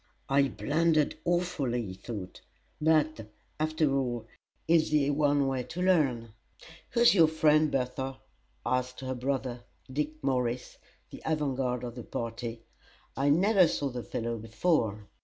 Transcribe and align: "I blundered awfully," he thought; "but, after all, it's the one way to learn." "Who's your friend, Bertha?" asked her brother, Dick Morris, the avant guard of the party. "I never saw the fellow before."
"I 0.29 0.47
blundered 0.47 1.15
awfully," 1.25 1.85
he 1.85 1.93
thought; 1.93 2.41
"but, 2.81 3.27
after 3.59 3.93
all, 3.93 4.25
it's 4.67 4.89
the 4.89 5.11
one 5.11 5.45
way 5.47 5.61
to 5.65 5.81
learn." 5.83 6.33
"Who's 6.89 7.13
your 7.13 7.27
friend, 7.27 7.71
Bertha?" 7.71 8.17
asked 8.65 9.01
her 9.01 9.13
brother, 9.13 9.63
Dick 9.93 10.23
Morris, 10.23 10.79
the 11.11 11.21
avant 11.23 11.55
guard 11.57 11.83
of 11.83 11.93
the 11.93 12.03
party. 12.03 12.63
"I 13.15 13.29
never 13.29 13.67
saw 13.67 13.89
the 13.89 14.01
fellow 14.01 14.39
before." 14.39 15.07